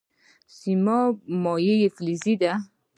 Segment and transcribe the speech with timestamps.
[0.57, 2.51] سیماب یو مایع فلز دی.